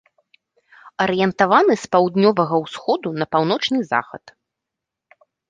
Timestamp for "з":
1.83-1.91